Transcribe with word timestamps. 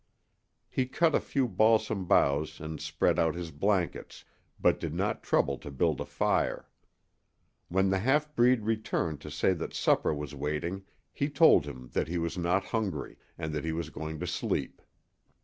He 0.67 0.87
cut 0.87 1.13
a 1.13 1.19
few 1.19 1.47
balsam 1.47 2.05
boughs 2.05 2.59
and 2.59 2.81
spread 2.81 3.19
out 3.19 3.35
his 3.35 3.51
blankets, 3.51 4.25
but 4.59 4.79
did 4.79 4.95
not 4.95 5.21
trouble 5.21 5.59
to 5.59 5.69
build 5.69 6.01
a 6.01 6.05
fire. 6.05 6.67
When 7.67 7.91
the 7.91 7.99
half 7.99 8.35
breed 8.35 8.61
returned 8.63 9.21
to 9.21 9.29
say 9.29 9.53
that 9.53 9.75
supper 9.75 10.11
was 10.11 10.33
waiting 10.33 10.85
he 11.13 11.29
told 11.29 11.65
him 11.67 11.89
that 11.93 12.07
he 12.07 12.17
was 12.17 12.35
not 12.35 12.63
hungry, 12.65 13.19
and 13.37 13.53
that 13.53 13.63
he 13.63 13.73
was 13.73 13.91
going 13.91 14.19
to 14.21 14.25
sleep. 14.25 14.81